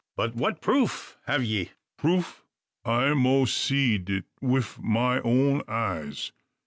[0.15, 2.43] "But what proof have ye?" "Proof!
[2.83, 6.31] I moas seed it wif ma own eyes.